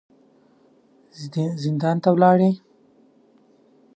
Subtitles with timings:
[1.63, 2.51] زندان ته ولاړې.